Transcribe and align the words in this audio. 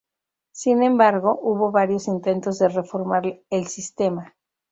Sin 0.51 0.81
embargo, 0.81 1.37
hubo 1.43 1.71
varios 1.71 2.07
intentos 2.07 2.57
de 2.57 2.69
reformar 2.69 3.39
el 3.51 3.67
sistema. 3.67 4.35